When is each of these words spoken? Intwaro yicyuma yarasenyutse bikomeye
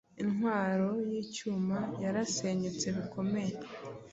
Intwaro 0.23 0.89
yicyuma 1.09 1.77
yarasenyutse 2.03 2.85
bikomeye 2.97 3.53